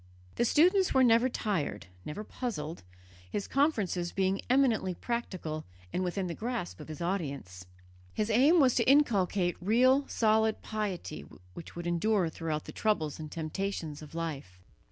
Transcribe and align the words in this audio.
The 0.33 0.45
students 0.45 0.95
were 0.95 1.03
never 1.03 1.29
tired, 1.29 1.85
never 2.05 2.23
puzzled, 2.23 2.81
his 3.29 3.47
conferences 3.47 4.11
being 4.11 4.41
eminently 4.49 4.95
practical 4.95 5.63
and 5.93 6.03
within 6.03 6.25
the 6.25 6.33
grasp 6.33 6.79
of 6.79 6.87
his 6.87 7.01
audience. 7.01 7.67
His 8.11 8.31
aim 8.31 8.59
was 8.59 8.73
to 8.73 8.89
inculcate 8.89 9.57
real 9.61 10.07
solid 10.07 10.63
piety 10.63 11.23
which 11.53 11.75
would 11.75 11.85
endure 11.85 12.29
throughout 12.29 12.65
the 12.65 12.71
troubles 12.71 13.19
and 13.19 13.31
temptations 13.31 14.01
of 14.01 14.15
life. 14.15 14.59